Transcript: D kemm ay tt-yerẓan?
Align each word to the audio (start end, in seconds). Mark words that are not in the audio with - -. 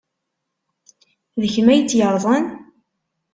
D 1.41 1.43
kemm 1.53 1.67
ay 1.73 1.81
tt-yerẓan? 1.83 2.45